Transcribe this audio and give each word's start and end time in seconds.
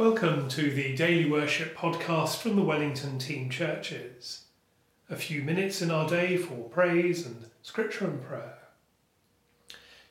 Welcome 0.00 0.48
to 0.48 0.70
the 0.70 0.96
Daily 0.96 1.30
Worship 1.30 1.76
podcast 1.76 2.38
from 2.38 2.56
the 2.56 2.62
Wellington 2.62 3.18
Team 3.18 3.50
Churches. 3.50 4.44
A 5.10 5.14
few 5.14 5.42
minutes 5.42 5.82
in 5.82 5.90
our 5.90 6.08
day 6.08 6.38
for 6.38 6.70
praise 6.70 7.26
and 7.26 7.50
scripture 7.60 8.06
and 8.06 8.22
prayer. 8.22 8.56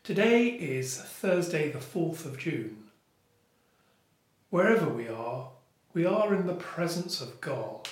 Today 0.04 0.46
is 0.46 0.96
Thursday, 0.96 1.71
the 1.71 1.79
4th 1.79 2.23
of 2.23 2.38
June. 2.38 2.92
Wherever 4.52 4.88
we 4.88 5.07
are, 5.07 5.49
we 5.96 6.06
are 6.06 6.35
in 6.35 6.46
the 6.46 6.53
presence 6.53 7.19
of 7.19 7.42
God. 7.42 7.90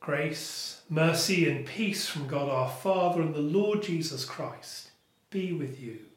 Grace, 0.00 0.82
mercy, 0.90 1.48
and 1.48 1.64
peace 1.64 2.06
from 2.06 2.28
God 2.28 2.50
our 2.50 2.68
Father 2.68 3.22
and 3.22 3.34
the 3.34 3.40
Lord 3.40 3.84
Jesus 3.84 4.26
Christ 4.26 4.90
be 5.30 5.50
with 5.50 5.80
you. 5.80 6.07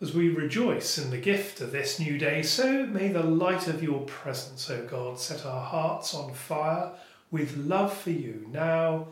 As 0.00 0.14
we 0.14 0.28
rejoice 0.28 0.96
in 0.96 1.10
the 1.10 1.18
gift 1.18 1.60
of 1.60 1.72
this 1.72 1.98
new 1.98 2.18
day, 2.18 2.40
so 2.42 2.86
may 2.86 3.08
the 3.08 3.24
light 3.24 3.66
of 3.66 3.82
your 3.82 4.02
presence, 4.02 4.70
O 4.70 4.86
God, 4.86 5.18
set 5.18 5.44
our 5.44 5.60
hearts 5.60 6.14
on 6.14 6.32
fire 6.34 6.92
with 7.32 7.56
love 7.56 7.92
for 7.92 8.10
you 8.10 8.46
now 8.52 9.08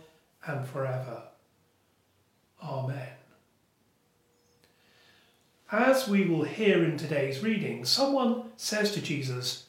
and 0.46 0.64
forever. 0.64 1.24
Amen. 2.62 3.08
As 5.72 6.06
we 6.06 6.24
will 6.24 6.44
hear 6.44 6.84
in 6.84 6.96
today's 6.96 7.42
reading, 7.42 7.84
someone 7.84 8.44
says 8.56 8.92
to 8.92 9.02
Jesus, 9.02 9.64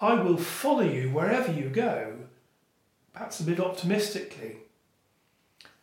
I 0.00 0.14
will 0.14 0.38
follow 0.38 0.80
you 0.80 1.10
wherever 1.10 1.52
you 1.52 1.68
go, 1.68 2.14
perhaps 3.12 3.38
a 3.38 3.44
bit 3.44 3.60
optimistically. 3.60 4.56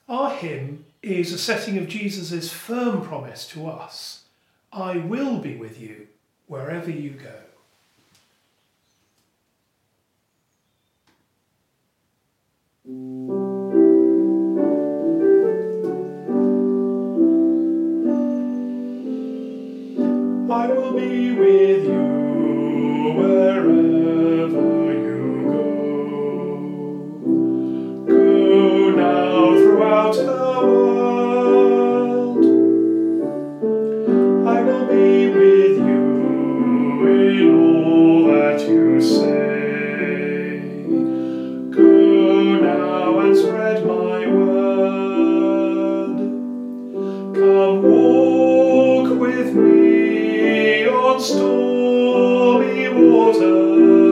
Our 0.09 0.31
hymn 0.31 0.85
is 1.03 1.31
a 1.31 1.37
setting 1.37 1.77
of 1.77 1.87
Jesus' 1.87 2.51
firm 2.51 3.03
promise 3.03 3.47
to 3.49 3.67
us 3.67 4.24
I 4.75 4.97
will 4.97 5.37
be 5.37 5.55
with 5.55 5.79
you 5.79 6.07
wherever 6.47 6.91
you 6.91 7.11
go. 7.11 7.54
Come 47.35 47.83
walk 47.83 49.19
with 49.19 49.53
me 49.55 50.87
on 50.87 51.19
stormy 51.19 52.87
waters. 52.87 54.04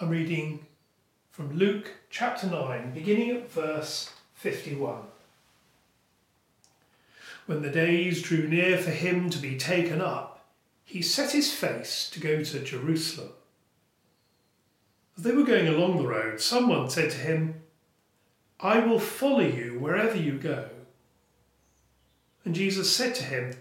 I'm 0.00 0.08
reading 0.08 0.66
from 1.30 1.56
Luke 1.56 1.92
chapter 2.10 2.48
9, 2.48 2.90
beginning 2.92 3.30
at 3.30 3.48
verse 3.48 4.10
51. 4.34 5.02
When 7.46 7.62
the 7.62 7.70
days 7.70 8.20
drew 8.20 8.48
near 8.48 8.76
for 8.76 8.90
him 8.90 9.30
to 9.30 9.38
be 9.38 9.56
taken 9.56 10.00
up, 10.00 10.44
he 10.84 11.00
set 11.00 11.30
his 11.30 11.52
face 11.52 12.10
to 12.10 12.18
go 12.18 12.42
to 12.42 12.64
Jerusalem. 12.64 13.30
As 15.16 15.22
they 15.22 15.30
were 15.30 15.44
going 15.44 15.68
along 15.68 15.98
the 15.98 16.08
road, 16.08 16.40
someone 16.40 16.90
said 16.90 17.12
to 17.12 17.18
him, 17.18 17.62
I 18.58 18.80
will 18.80 18.98
follow 18.98 19.46
you 19.46 19.78
wherever 19.78 20.16
you 20.16 20.38
go. 20.38 20.70
And 22.44 22.52
Jesus 22.52 22.94
said 22.94 23.14
to 23.14 23.22
him, 23.22 23.58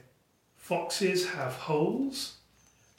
Foxes 0.57 1.33
have 1.33 1.53
holes, 1.53 2.37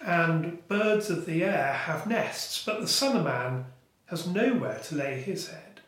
and 0.04 0.66
birds 0.68 1.08
of 1.08 1.24
the 1.24 1.42
air 1.42 1.72
have 1.72 2.06
nests, 2.06 2.62
but 2.64 2.80
the 2.80 2.88
Son 2.88 3.16
of 3.16 3.24
Man 3.24 3.64
has 4.06 4.26
nowhere 4.26 4.78
to 4.84 4.94
lay 4.94 5.20
his 5.20 5.48
head. 5.48 5.80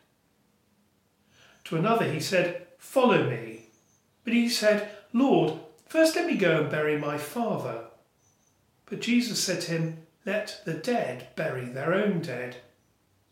To 1.65 1.75
another 1.75 2.11
he 2.11 2.19
said, 2.19 2.65
Follow 2.79 3.29
me. 3.29 3.67
But 4.23 4.33
he 4.33 4.49
said, 4.49 4.89
Lord, 5.13 5.59
first 5.85 6.15
let 6.15 6.25
me 6.25 6.35
go 6.35 6.61
and 6.61 6.71
bury 6.71 6.97
my 6.97 7.17
father. 7.17 7.85
But 8.87 9.01
Jesus 9.01 9.39
said 9.39 9.61
to 9.61 9.71
him, 9.71 9.97
Let 10.25 10.61
the 10.65 10.73
dead 10.73 11.27
bury 11.35 11.65
their 11.65 11.93
own 11.93 12.21
dead. 12.21 12.57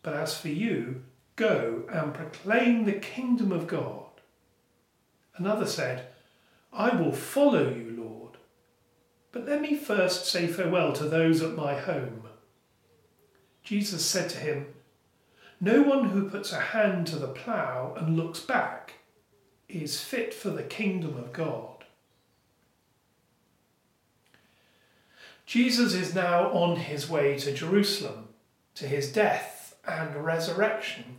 But 0.03 0.13
as 0.13 0.37
for 0.37 0.49
you, 0.49 1.01
go 1.35 1.83
and 1.89 2.13
proclaim 2.13 2.85
the 2.85 2.93
kingdom 2.93 3.51
of 3.51 3.67
God. 3.67 4.03
Another 5.37 5.65
said, 5.65 6.07
I 6.71 6.95
will 6.95 7.11
follow 7.11 7.69
you. 7.69 7.94
But 9.35 9.47
let 9.47 9.59
me 9.59 9.75
first 9.75 10.27
say 10.27 10.47
farewell 10.47 10.93
to 10.93 11.03
those 11.03 11.41
at 11.41 11.57
my 11.57 11.77
home. 11.77 12.23
Jesus 13.63 14.05
said 14.05 14.29
to 14.29 14.37
him, 14.37 14.67
No 15.59 15.81
one 15.81 16.05
who 16.05 16.29
puts 16.29 16.53
a 16.53 16.59
hand 16.71 17.05
to 17.07 17.17
the 17.17 17.27
plough 17.27 17.93
and 17.97 18.15
looks 18.15 18.39
back 18.39 18.93
is 19.67 19.99
fit 19.99 20.33
for 20.33 20.51
the 20.51 20.63
kingdom 20.63 21.17
of 21.17 21.33
God. 21.33 21.83
Jesus 25.45 25.93
is 25.93 26.15
now 26.15 26.49
on 26.53 26.77
his 26.77 27.09
way 27.09 27.37
to 27.39 27.51
Jerusalem, 27.51 28.29
to 28.75 28.87
his 28.87 29.11
death 29.11 29.75
and 29.85 30.15
resurrection. 30.15 31.17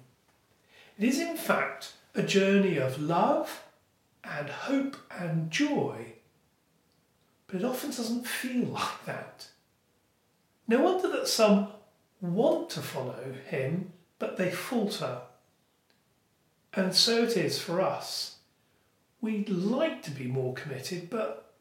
It 0.98 1.04
is, 1.06 1.20
in 1.20 1.36
fact, 1.36 1.92
a 2.14 2.22
journey 2.22 2.78
of 2.78 2.98
love 2.98 3.62
and 4.24 4.48
hope 4.48 4.96
and 5.10 5.50
joy, 5.50 6.14
but 7.46 7.56
it 7.56 7.64
often 7.64 7.90
doesn't 7.90 8.26
feel 8.26 8.66
like 8.68 9.04
that. 9.04 9.48
No 10.68 10.82
wonder 10.82 11.08
that 11.08 11.28
some 11.28 11.68
want 12.20 12.70
to 12.70 12.80
follow 12.80 13.34
him, 13.48 13.92
but 14.18 14.36
they 14.36 14.50
falter. 14.50 15.18
And 16.74 16.94
so 16.94 17.22
it 17.22 17.36
is 17.36 17.58
for 17.58 17.80
us. 17.80 18.36
We'd 19.20 19.48
like 19.48 20.02
to 20.02 20.10
be 20.10 20.26
more 20.26 20.54
committed, 20.54 21.08
but, 21.08 21.54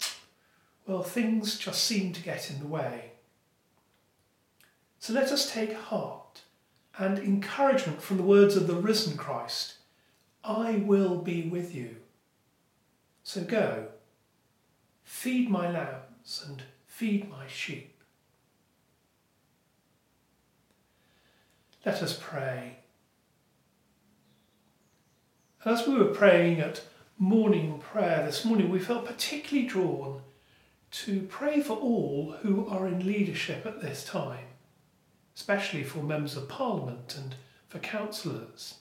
well, 0.86 1.04
things 1.04 1.58
just 1.58 1.84
seem 1.84 2.14
to 2.14 2.22
get 2.22 2.50
in 2.50 2.60
the 2.60 2.68
way. 2.68 3.12
So 5.00 5.14
let 5.14 5.32
us 5.32 5.52
take 5.52 5.74
heart 5.74 6.42
and 6.98 7.20
encouragement 7.20 8.02
from 8.02 8.18
the 8.18 8.24
words 8.24 8.56
of 8.56 8.68
the 8.68 8.76
risen 8.76 9.18
Christ 9.18 9.76
I 10.44 10.84
will 10.86 11.18
be 11.18 11.50
with 11.50 11.74
you. 11.74 11.96
So 13.24 13.42
go, 13.42 13.88
feed 15.06 15.50
my 15.50 15.72
lambs 15.72 16.44
and 16.46 16.64
feed 16.86 17.30
my 17.30 17.48
sheep. 17.48 18.02
Let 21.86 22.02
us 22.02 22.20
pray. 22.20 22.80
As 25.64 25.88
we 25.88 25.96
were 25.96 26.06
praying 26.06 26.60
at 26.60 26.82
morning 27.18 27.80
prayer 27.80 28.26
this 28.26 28.44
morning, 28.44 28.70
we 28.70 28.80
felt 28.80 29.06
particularly 29.06 29.68
drawn 29.68 30.22
to 30.92 31.22
pray 31.22 31.62
for 31.62 31.78
all 31.78 32.36
who 32.42 32.68
are 32.68 32.88
in 32.88 33.06
leadership 33.06 33.66
at 33.66 33.82
this 33.82 34.04
time, 34.04 34.48
especially 35.36 35.84
for 35.84 36.00
members 36.00 36.36
of 36.36 36.50
parliament 36.50 37.16
and 37.16 37.36
for 37.68 37.80
councillors. 37.80 38.80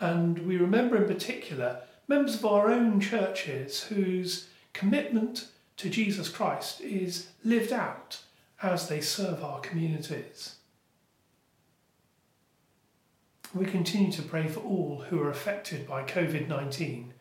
And 0.00 0.46
we 0.46 0.56
remember 0.56 0.96
in 0.96 1.06
particular 1.06 1.82
members 2.08 2.36
of 2.36 2.46
our 2.46 2.70
own 2.70 3.00
churches 3.00 3.84
whose 3.84 4.48
commitment 4.74 5.48
to 5.78 5.88
Jesus 5.88 6.28
Christ 6.28 6.82
is 6.82 7.28
lived 7.42 7.72
out 7.72 8.20
as 8.62 8.88
they 8.88 9.00
serve 9.00 9.42
our 9.42 9.60
communities. 9.60 10.56
We 13.54 13.66
continue 13.66 14.12
to 14.12 14.22
pray 14.22 14.48
for 14.48 14.60
all 14.60 15.04
who 15.08 15.20
are 15.20 15.30
affected 15.30 15.86
by 15.86 16.02
COVID 16.02 16.48
19, 16.48 17.14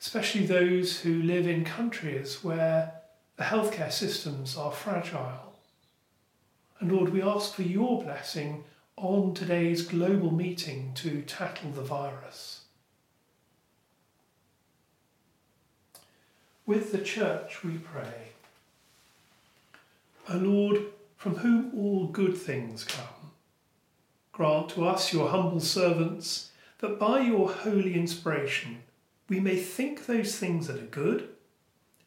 especially 0.00 0.46
those 0.46 1.00
who 1.00 1.22
live 1.22 1.46
in 1.46 1.64
countries 1.64 2.42
where 2.44 2.94
the 3.36 3.44
healthcare 3.44 3.92
systems 3.92 4.56
are 4.56 4.72
fragile. 4.72 5.54
And 6.80 6.92
Lord, 6.92 7.12
we 7.12 7.20
ask 7.20 7.54
for 7.54 7.62
your 7.62 8.02
blessing 8.02 8.64
on 8.96 9.34
today's 9.34 9.82
global 9.82 10.32
meeting 10.32 10.92
to 10.96 11.22
tackle 11.22 11.70
the 11.70 11.82
virus. 11.82 12.57
With 16.68 16.92
the 16.92 16.98
church 16.98 17.64
we 17.64 17.78
pray. 17.78 18.32
O 20.28 20.36
Lord, 20.36 20.82
from 21.16 21.36
whom 21.36 21.72
all 21.74 22.08
good 22.08 22.36
things 22.36 22.84
come, 22.84 23.30
grant 24.32 24.68
to 24.72 24.86
us, 24.86 25.10
your 25.10 25.30
humble 25.30 25.60
servants, 25.60 26.50
that 26.80 26.98
by 26.98 27.20
your 27.20 27.50
holy 27.50 27.94
inspiration 27.94 28.82
we 29.30 29.40
may 29.40 29.56
think 29.56 30.04
those 30.04 30.36
things 30.36 30.66
that 30.66 30.78
are 30.78 30.86
good, 30.88 31.30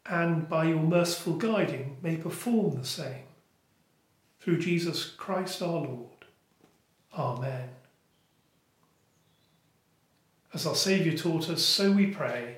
and 0.06 0.48
by 0.48 0.66
your 0.66 0.84
merciful 0.84 1.38
guiding 1.38 1.98
may 2.04 2.16
perform 2.18 2.76
the 2.78 2.86
same. 2.86 3.26
Through 4.42 4.60
Jesus 4.60 5.06
Christ 5.10 5.64
our 5.64 5.70
Lord. 5.70 6.26
Amen. 7.18 7.70
As 10.54 10.68
our 10.68 10.76
Saviour 10.76 11.18
taught 11.18 11.50
us, 11.50 11.64
so 11.64 11.92
we 11.92 12.06
pray. 12.06 12.58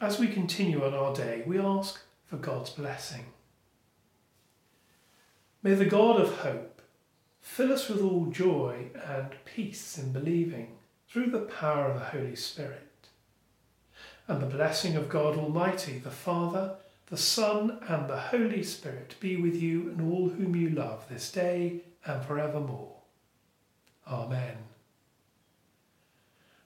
As 0.00 0.18
we 0.18 0.28
continue 0.28 0.82
on 0.82 0.94
our 0.94 1.14
day, 1.14 1.42
we 1.46 1.58
ask 1.58 2.00
for 2.26 2.38
God's 2.38 2.70
blessing. 2.70 3.26
May 5.62 5.74
the 5.74 5.84
God 5.84 6.18
of 6.18 6.38
hope 6.38 6.80
fill 7.42 7.70
us 7.70 7.88
with 7.88 8.00
all 8.00 8.26
joy 8.26 8.86
and 9.04 9.28
peace 9.44 9.98
in 9.98 10.12
believing 10.12 10.78
through 11.06 11.30
the 11.30 11.40
power 11.40 11.90
of 11.90 11.98
the 11.98 12.06
Holy 12.06 12.36
Spirit. 12.36 13.08
And 14.26 14.40
the 14.40 14.46
blessing 14.46 14.96
of 14.96 15.10
God 15.10 15.36
Almighty, 15.36 15.98
the 15.98 16.10
Father, 16.10 16.76
the 17.10 17.18
Son, 17.18 17.78
and 17.86 18.08
the 18.08 18.16
Holy 18.16 18.62
Spirit 18.62 19.16
be 19.20 19.36
with 19.36 19.56
you 19.56 19.90
and 19.90 20.00
all 20.00 20.30
whom 20.30 20.56
you 20.56 20.70
love 20.70 21.06
this 21.10 21.30
day 21.30 21.82
and 22.06 22.24
forevermore. 22.24 22.96
Amen. 24.08 24.56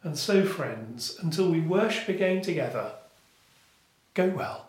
And 0.04 0.16
so, 0.16 0.44
friends, 0.44 1.18
until 1.20 1.50
we 1.50 1.61
worship 1.61 2.09
again 2.09 2.42
together, 2.42 2.92
Go 4.14 4.28
well. 4.28 4.63